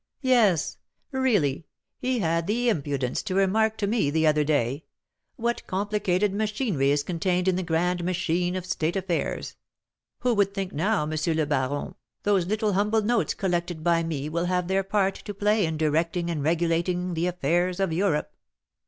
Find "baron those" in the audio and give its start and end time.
11.45-12.47